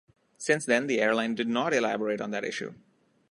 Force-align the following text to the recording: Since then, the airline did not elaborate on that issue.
Since 0.39 0.65
then, 0.65 0.87
the 0.87 0.99
airline 0.99 1.35
did 1.35 1.47
not 1.47 1.75
elaborate 1.75 2.21
on 2.21 2.31
that 2.31 2.43
issue. 2.43 2.73